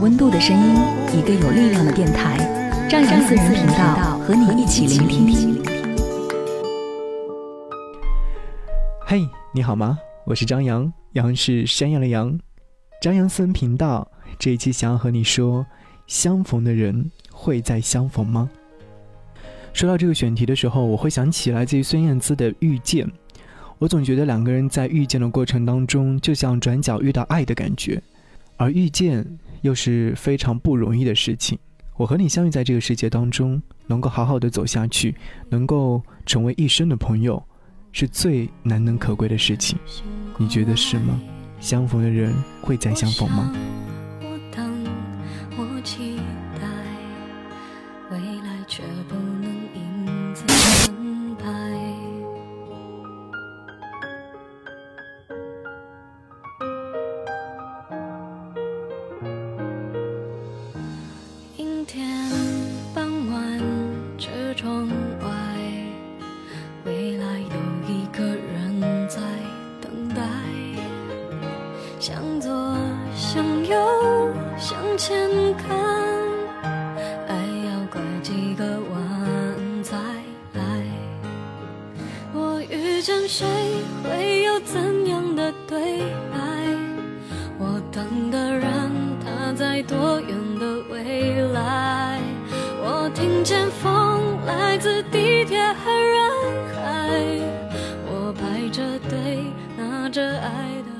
[0.00, 0.76] 温度的声音，
[1.12, 2.38] 一个有力量的电台，
[2.88, 5.62] 张扬私人频道和你一起聆听。
[9.04, 9.98] 嘿，你好吗？
[10.24, 12.38] 我是张扬，杨是山羊的羊。
[13.02, 15.66] 张扬私人频道这一期想要和你说：
[16.06, 18.48] 相逢的人会再相逢吗？
[19.74, 23.06] 说到这个选题的时候，我会想起来自于孙燕姿的《遇见》。
[23.78, 28.02] 我总觉得两个人在遇见的过程当中，就像转角遇到爱的感觉，
[28.60, 29.26] 而遇见。
[29.62, 31.58] 又是非常不容易的事情。
[31.98, 35.14] 我和你相遇在这个世界当中，能够好好的走下去，
[35.50, 37.42] 能够成为一生的朋友，
[37.92, 39.78] 是最难能可贵的事情。
[40.38, 41.20] 你觉得是吗？
[41.60, 43.52] 相逢的人会再相逢吗？
[100.12, 100.90] 这爱的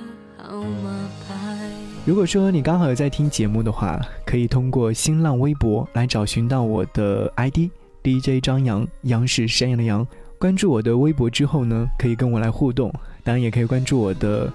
[2.06, 7.71] 如果说你刚好有在听节目的话，可以通过新浪微博来找寻到我的 ID
[8.03, 10.06] DJ 张扬，杨是山羊的羊。
[10.38, 12.93] 关注我的微博之后呢，可以跟我来互动，
[13.25, 14.50] 当然也可以关注我的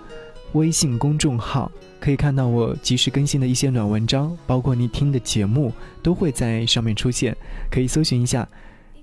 [0.53, 7.35] 微信公众号，可以看到我及时更新的一些暖文章，包括你听的节目都会在上面出现，
[7.69, 8.47] 可以搜寻一下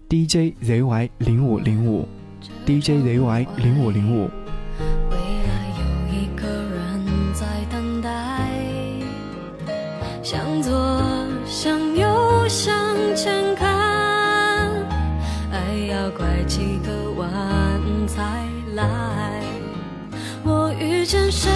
[0.08, 2.08] DJZY 零五零五
[2.66, 4.30] ，DJZY 零五零五。
[10.32, 10.72] 向左，
[11.46, 12.74] 向右，向
[13.14, 13.68] 前看，
[15.50, 17.28] 爱要拐几个弯
[18.06, 18.22] 才
[18.74, 19.42] 来。
[20.42, 21.51] 我遇见谁，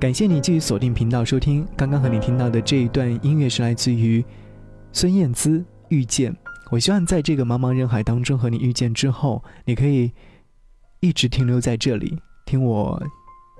[0.00, 1.66] 感谢你继续锁定频道收听。
[1.76, 4.24] 刚刚和你听到的这一段音乐是来自于
[4.92, 6.32] 孙燕姿《遇见》。
[6.70, 10.12] 我希望在这个茫茫人海当中和你遇见之后，你可以
[11.00, 12.16] 一直停留在这里，
[12.46, 13.02] 听我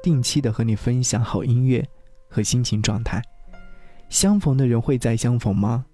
[0.01, 1.85] 定期的和你分享好音乐
[2.29, 3.21] 和心情状态。
[4.09, 5.87] 相逢的人会再相逢吗？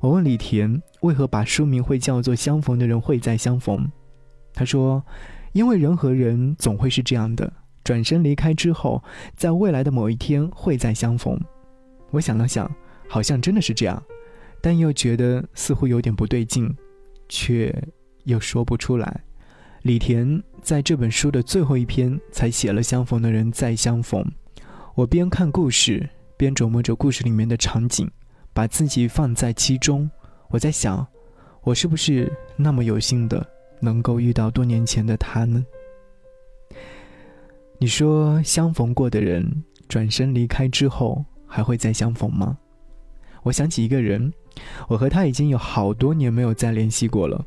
[0.00, 3.78] 我问李田为何把书名会叫做《相逢的人会再相逢》，
[4.52, 5.00] 他说
[5.54, 7.52] ：“因为人和人总会是这样的。”
[7.86, 9.00] 转身离开之后，
[9.36, 11.40] 在未来的某一天会再相逢。
[12.10, 12.68] 我想了想，
[13.08, 14.02] 好像真的是这样，
[14.60, 16.68] 但又觉得似乎有点不对劲，
[17.28, 17.72] 却
[18.24, 19.20] 又说不出来。
[19.82, 24.20] 李田在这本书的最后一篇才写了“相逢的人再相逢”。
[24.96, 28.10] 我边看故事，边琢磨着故事里面的场景，
[28.52, 30.10] 把自己放在其中。
[30.48, 31.06] 我在想，
[31.62, 33.46] 我是不是那么有幸的
[33.78, 35.64] 能够遇到多年前的他呢？
[37.78, 42.56] 你说相逢过的人转身离开之后还会再相逢吗？
[43.42, 44.32] 我想起一个人，
[44.88, 47.44] 我和他已经有好多年没有再联系过了。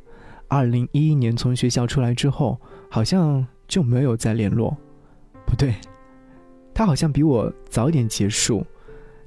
[0.47, 2.59] 二零一一年从学校出来之后，
[2.91, 4.77] 好像就没有再联络。
[5.47, 5.73] 不对，
[6.75, 8.63] 他好像比我早点结束，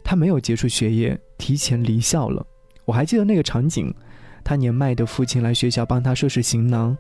[0.05, 2.46] 他没有结束学业，提前离校了。
[2.84, 3.93] 我还记得那个场景，
[4.44, 6.96] 他年迈的父亲来学校帮他收拾行囊，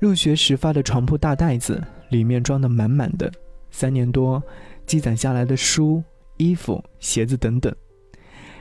[0.00, 1.80] 入学时发的床铺大袋子
[2.10, 3.32] 里面装的满满的，
[3.74, 4.40] 三年多
[4.86, 6.00] 积攒下来的书、
[6.36, 7.74] 衣服、鞋子等等。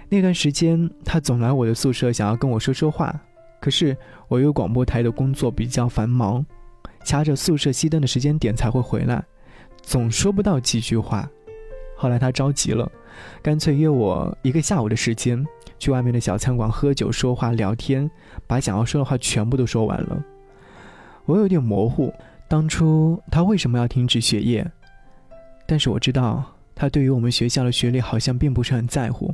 [0.10, 3.16] 那段时间，他总来我的宿舍，想要跟我说说话。
[3.62, 3.96] 可是
[4.28, 6.44] 我有广播台的工作比较繁忙，
[7.06, 9.24] 掐着宿舍熄灯的时间点才会回来，
[9.84, 11.30] 总说不到几句话。
[11.96, 12.92] 后来他着急了，
[13.44, 15.46] 干脆约我一个下午的时间，
[15.78, 18.10] 去外面的小餐馆喝酒、说话、聊天，
[18.48, 20.26] 把想要说的话全部都说完了。
[21.26, 22.12] 我有点模糊，
[22.50, 24.70] 当初他为什么要停止学业？
[25.74, 29.34] 但是我知道，他对于我们学校的学历好像并不是很在乎。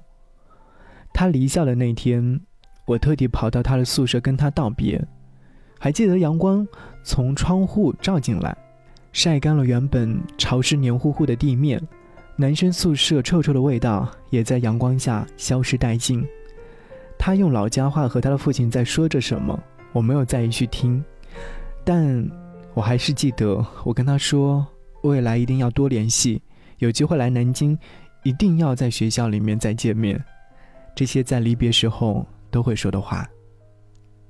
[1.13, 2.39] 他离校的那天，
[2.85, 5.05] 我特地跑到他的宿舍跟他道别。
[5.77, 6.65] 还记得阳光
[7.03, 8.57] 从窗户照进来，
[9.11, 11.85] 晒干了原本潮湿黏糊糊的地面，
[12.37, 16.25] 男生宿舍臭臭的味道也在阳光下消失殆尽。
[17.17, 21.03] 他用老家话和他的父亲在说着什么，我没有在意去听，
[21.83, 22.25] 但
[22.73, 24.65] 我还是记得，我跟他说，
[25.03, 26.41] 未来一定要多联系，
[26.77, 27.77] 有机会来南京，
[28.23, 30.23] 一定要在学校里面再见面。
[30.95, 33.27] 这些在离别时候都会说的话，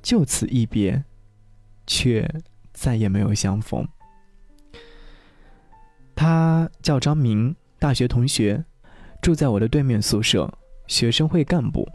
[0.01, 1.04] 就此一别，
[1.88, 2.30] 却
[2.74, 3.88] 再也没有相逢。
[6.16, 8.63] 他叫张明，大学同学，
[9.22, 10.51] 住在我的对面宿舍，
[10.86, 11.88] 学生会干部。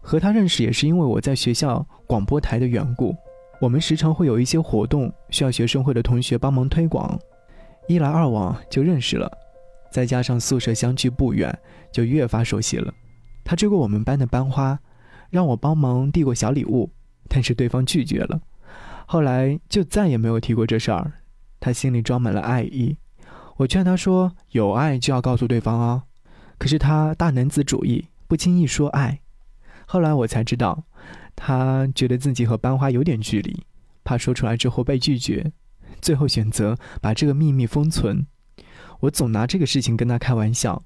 [0.00, 3.14] 和他认识也是因为我在学校广播台的缘故，
[3.60, 7.16] 我们时常会有一些活动需要学生会的同学帮忙推广，
[7.88, 9.30] 一来二往就认识了，
[9.90, 11.56] 再加上宿舍相距不远，
[11.92, 12.92] 就越发熟悉了。
[13.44, 14.78] 他追过我们班的班花，
[15.30, 16.90] 让我帮忙递过小礼物，
[17.28, 18.40] 但是对方拒绝了。
[19.06, 21.12] 后来就再也没有提过这事儿。
[21.60, 22.96] 他心里装满了爱意，
[23.56, 26.04] 我劝他说：“有爱就要告诉对方啊。”
[26.58, 29.20] 可是他大男子主义，不轻易说爱。
[29.86, 30.84] 后来我才知道，
[31.36, 33.64] 他觉得自己和班花有点距离，
[34.02, 35.52] 怕说出来之后被拒绝，
[36.02, 38.26] 最后选择把这个秘密封存。
[39.00, 40.82] 我总拿这个事情跟他开玩笑。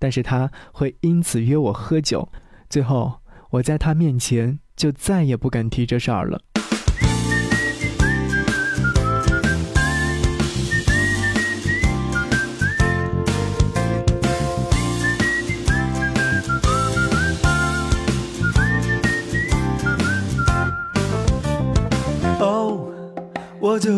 [0.00, 2.30] 但是他会因此约我喝酒，
[2.70, 3.20] 最后
[3.50, 6.40] 我在他面前就再也不敢提这事儿了。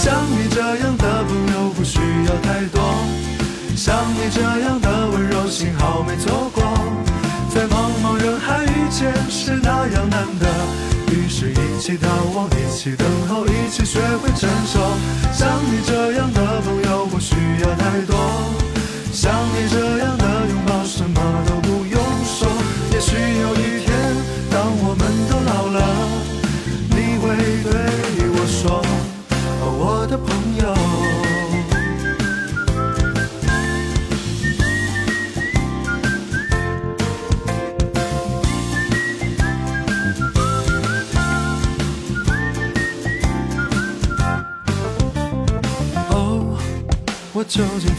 [0.00, 2.80] 像你这样的朋友不需要太多。
[3.76, 6.62] 像你这样的温柔，幸好没错过，
[7.52, 10.46] 在茫茫人海遇见是那样难得，
[11.12, 14.78] 于是一起逃亡，一起等候，一起学会承受。
[15.32, 18.16] 像你这样的朋友不需要太多，
[19.12, 20.27] 像你这样的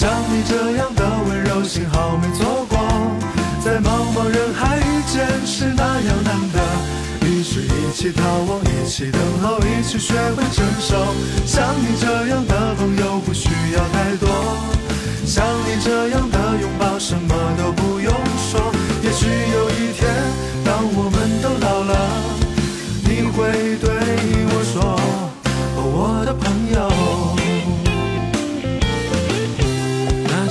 [0.00, 2.64] 像你这样的温柔幸好没错。
[2.70, 2.78] 过
[3.62, 7.28] 在茫茫人海遇见是那样难得。
[7.28, 10.96] 于是一起逃亡一起等候一起学会承受。
[11.44, 14.26] 像你这样的朋友不需要太多。
[15.26, 18.10] 像你这样的拥抱什么都不用
[18.50, 18.72] 说。
[19.02, 20.08] 也许有一天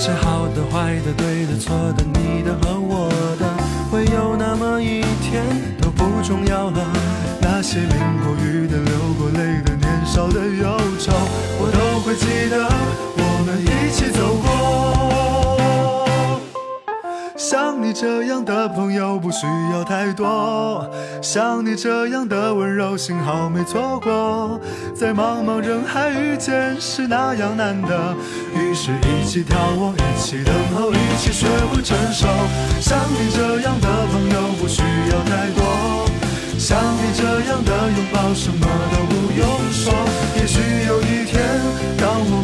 [0.02, 3.46] 那些好的、坏的、对的、错的，你的和我的，
[3.92, 5.44] 会有那么一天
[5.82, 6.88] 都不重要了。
[7.42, 7.90] 那些淋
[8.24, 11.12] 过雨的、流过泪的、年少的忧愁，
[11.60, 12.66] 我都会记得，
[13.18, 15.19] 我们一起走过。
[17.60, 20.90] 像你这样的朋友不需要太多，
[21.22, 24.58] 像你这样的温柔，幸好没错过。
[24.96, 28.16] 在茫茫人海遇见是那样难得，
[28.56, 32.28] 于是一起眺望，一起等候，一起学会承受。
[32.80, 36.08] 像你这样的朋友不需要太多，
[36.58, 39.92] 像你这样的拥抱，什么都不用说。
[40.38, 41.44] 也许有一天，
[41.98, 42.39] 当我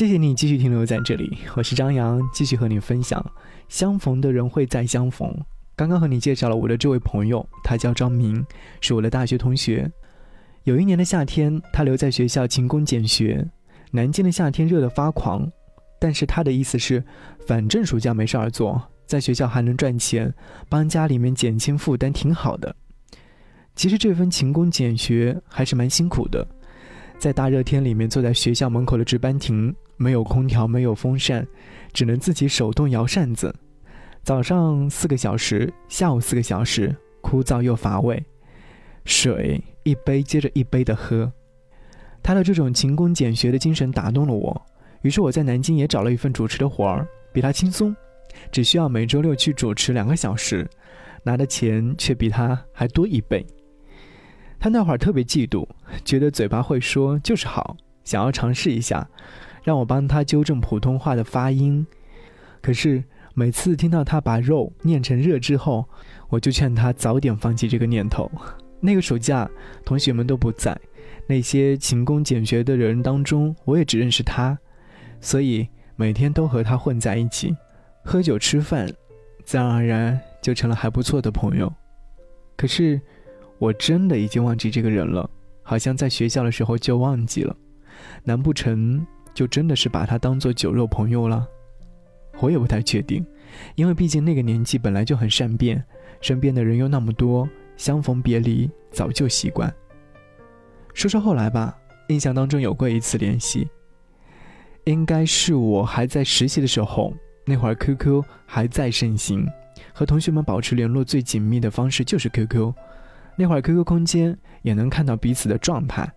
[0.00, 3.22] 谢谢你继续停留在这里，我是张扬，继续和你分享。
[3.68, 5.30] 相逢的人会再相逢。
[5.76, 8.42] 刚刚和你介绍了我的这位朋友，他叫张明，
[8.80, 9.92] 是我的大学同学。
[10.64, 13.46] 有一年的夏天，他留在学校勤工俭学。
[13.90, 15.46] 南京的夏天热得发狂，
[16.00, 17.04] 但是他的意思是，
[17.46, 20.32] 反正暑假没事儿做，在学校还能赚钱，
[20.70, 22.74] 帮家里面减轻负担，挺好的。
[23.76, 26.48] 其实这份勤工俭学还是蛮辛苦的，
[27.18, 31.46] 在大热天里面坐在学校门口的值班亭，没有空调，没有风扇。
[31.92, 33.54] 只能自己手动摇扇子，
[34.22, 38.24] 早上四个小时，下午四个小时，枯燥又乏味。
[39.04, 41.30] 水一杯接着一杯的喝，
[42.22, 44.66] 他的这种勤工俭学的精神打动了我。
[45.02, 47.94] 于是我在南京也找了一份主持的活儿，比他轻松，
[48.50, 50.66] 只需要每周六去主持两个小时，
[51.24, 53.44] 拿的钱却比他还多一倍。
[54.58, 55.66] 他那会儿特别嫉妒，
[56.04, 59.06] 觉得嘴巴会说就是好，想要尝试一下。
[59.62, 61.86] 让我帮他纠正普通话的发音，
[62.60, 63.02] 可是
[63.34, 65.84] 每次听到他把肉念成热之后，
[66.28, 68.30] 我就劝他早点放弃这个念头。
[68.80, 69.48] 那个暑假，
[69.84, 70.78] 同学们都不在，
[71.26, 74.58] 那些勤工俭学的人当中，我也只认识他，
[75.20, 77.54] 所以每天都和他混在一起，
[78.02, 78.90] 喝酒吃饭，
[79.44, 81.70] 自然而然就成了还不错的朋友。
[82.56, 82.98] 可是，
[83.58, 85.28] 我真的已经忘记这个人了，
[85.62, 87.54] 好像在学校的时候就忘记了，
[88.24, 89.06] 难不成？
[89.34, 91.46] 就真的是把他当做酒肉朋友了，
[92.40, 93.24] 我也不太确定，
[93.74, 95.82] 因为毕竟那个年纪本来就很善变，
[96.20, 99.72] 身边的人又那么多，相逢别离早就习惯。
[100.92, 101.76] 说说后来吧，
[102.08, 103.68] 印象当中有过一次联系，
[104.84, 107.14] 应该是我还在实习的时候，
[107.46, 109.46] 那会儿 QQ 还在盛行，
[109.92, 112.74] 和同学们保持联络最紧密的方式就是 QQ，
[113.36, 116.10] 那会儿 QQ 空间也能看到彼此的状态，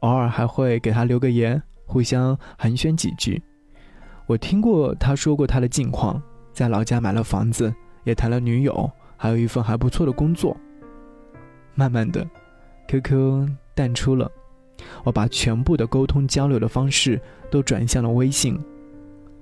[0.00, 1.60] 偶尔还会给他留个言。
[1.88, 3.42] 互相寒暄几句，
[4.26, 10.54] 我听过他说过他的近况，在老家买了房子，也谈了女友，还有一份还不错的工作。
[11.74, 12.28] 慢慢的
[12.88, 14.30] ，QQ 淡出了，
[15.02, 17.18] 我把全部的沟通交流的方式
[17.50, 18.62] 都转向了微信。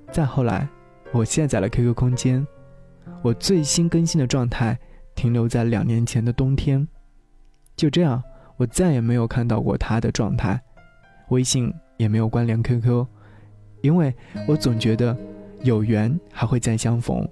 [0.09, 0.65] 再后来，
[1.11, 2.47] 我卸载了 QQ 空间，
[3.21, 4.79] 我最新更新的状态
[5.15, 6.87] 停留在两年前的冬天。
[7.75, 8.23] 就这样，
[8.55, 10.61] 我再也没有看到过他的状态。
[11.29, 11.73] 微信。
[11.97, 13.07] 也没有关联 QQ，
[13.81, 14.13] 因为
[14.47, 15.17] 我总觉得
[15.63, 17.27] 有缘还会再相逢，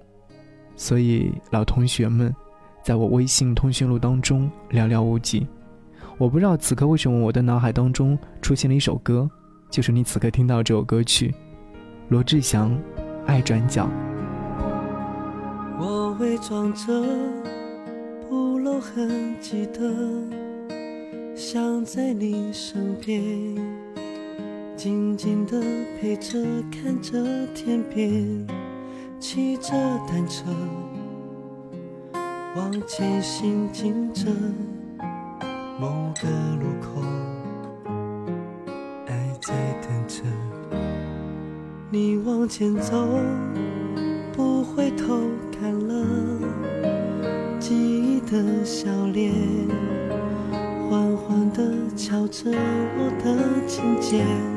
[0.76, 2.36] 所以老同学们，
[2.82, 5.46] 在我微信通讯录当中寥寥无几。
[6.18, 9.30] 我不知道此刻为什么我的脑海当中出现了一首歌，
[9.70, 11.32] 就是你此刻听到这首歌曲，
[12.10, 12.72] 罗志祥
[13.28, 13.86] 《爱转角》。
[15.80, 16.88] 我伪装着
[18.28, 19.80] 不露痕迹的，
[21.36, 23.85] 想在你身边。
[24.76, 25.58] 静静地
[26.00, 26.38] 陪着，
[26.70, 27.18] 看着
[27.56, 28.46] 天边，
[29.20, 29.72] 骑着
[30.06, 30.44] 单车，
[32.58, 34.26] 往前行进着，
[35.80, 35.88] 某
[36.22, 36.28] 个
[36.60, 37.02] 路口，
[39.08, 40.24] 爱在等着
[41.90, 43.08] 你往前走，
[44.34, 45.22] 不回头
[45.58, 46.06] 看了
[47.62, 49.34] 记忆的笑脸，
[50.90, 54.55] 缓缓地敲着我的琴键。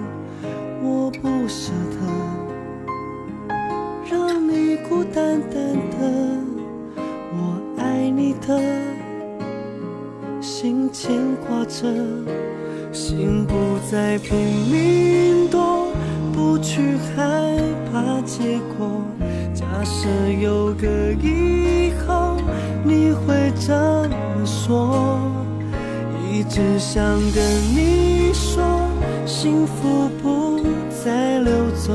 [11.81, 11.87] 着，
[12.93, 13.55] 心不
[13.89, 14.37] 再拼
[14.69, 15.87] 命躲，
[16.33, 17.23] 不去害
[17.93, 19.01] 怕结果。
[19.55, 20.09] 假设
[20.41, 22.37] 有个以后，
[22.83, 25.21] 你会怎么说？
[26.29, 27.01] 一直想
[27.33, 27.45] 跟
[27.77, 28.65] 你说，
[29.25, 30.61] 幸福不
[31.05, 31.95] 再溜走。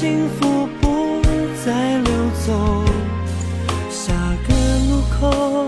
[0.00, 1.20] 幸福不
[1.66, 2.12] 再溜
[2.46, 2.84] 走。
[3.90, 4.14] 下
[4.46, 4.54] 个
[4.88, 5.66] 路口，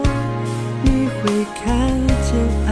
[0.84, 1.66] 你会看
[2.22, 2.30] 见
[2.64, 2.70] 爱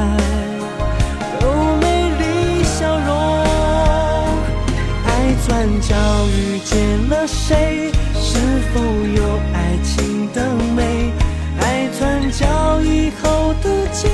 [1.41, 1.43] 有
[1.81, 1.85] 美
[2.21, 3.09] 丽笑容。
[5.05, 5.09] 爱
[5.49, 5.49] 转
[5.81, 5.97] 角
[6.29, 7.91] 遇见了谁？
[8.15, 8.39] 是
[8.73, 9.21] 否有
[9.53, 10.39] 爱情的
[10.77, 11.11] 美？
[11.61, 12.47] 爱转角
[12.83, 14.09] 以后的街，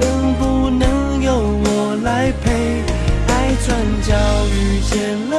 [0.00, 2.50] 能不能由我来陪？
[3.28, 3.30] 爱
[3.66, 4.96] 转角遇见
[5.28, 5.31] 了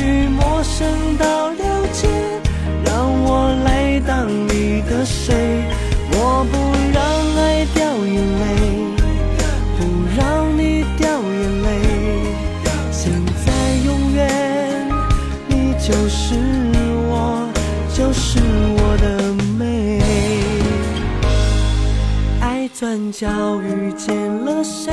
[0.00, 2.08] 去陌生到了解，
[2.86, 5.62] 让我来当你的谁？
[6.12, 6.56] 我不
[6.90, 6.98] 让
[7.36, 8.42] 爱掉眼泪。
[9.76, 9.84] 不
[10.16, 10.18] 让
[10.56, 11.68] 你掉眼泪。
[12.90, 13.12] 现
[13.44, 13.52] 在
[13.84, 14.88] 永远，
[15.48, 16.34] 你就是
[17.10, 17.46] 我，
[17.94, 18.40] 就是
[18.78, 19.04] 我的
[19.58, 20.00] 美。
[22.40, 23.28] 爱转角
[23.60, 24.89] 遇见了谁？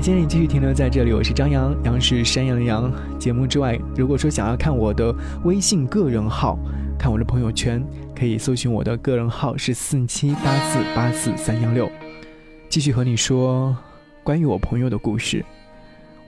[0.00, 2.90] 感谢你继续停留在这里，我是张扬，杨是山羊的羊。
[3.18, 6.58] 节目之外，如果说想要看我的微信个人号，
[6.98, 7.84] 看我的朋友圈，
[8.16, 11.92] 可以搜寻我的个人号是四七八四八四三幺六。
[12.70, 13.76] 继续和你说
[14.24, 15.44] 关于我朋友的故事。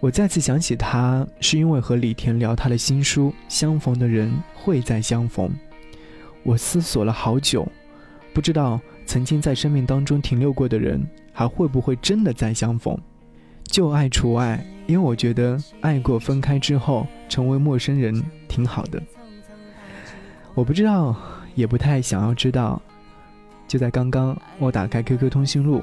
[0.00, 5.48] 我再次想起他，是因为和李田聊他的新书《相逢的人会再相逢》。
[6.42, 7.66] 我思索了好久，
[8.35, 12.94] 不知道曾经在生命当中停留过的人，还会不会真的再相逢。
[13.72, 19.02] 旧爱除外，因为我觉得爱过分开之后成为陌生人挺好的。
[20.52, 21.16] 我不知道，
[21.54, 22.80] 也不太想要知道。
[23.66, 25.82] 就在刚刚，我打开 QQ 通讯录，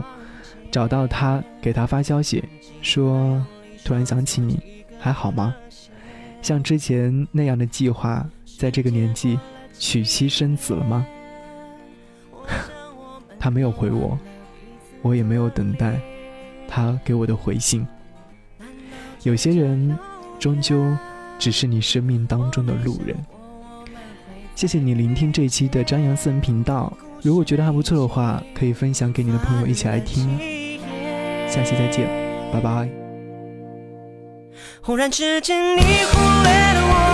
[0.69, 2.43] 找到他，给他发消息，
[2.84, 3.43] 说
[3.84, 4.60] 突然想起你，
[4.99, 5.56] 还好吗？
[6.43, 8.23] 像之前那样的计划，
[8.60, 9.39] 在这个年纪
[9.73, 11.08] 娶妻生子了吗？
[13.39, 14.15] 他没有回我，
[15.02, 15.99] 我也没有等待。
[16.69, 17.86] 他给我的回信。
[19.23, 19.97] 有些人，
[20.39, 20.95] 终究
[21.38, 23.17] 只是你生命当中的路人。
[24.55, 26.93] 谢谢你聆听这一期的张扬私人频道。
[27.21, 30.25] 如果觉得还不错的话，可以分享给你的朋友一起来听。
[31.47, 32.08] 下期再见，
[32.53, 32.88] 拜拜。
[34.82, 37.09] 忽然之间，你忽略了我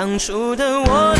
[0.00, 1.17] 当初的我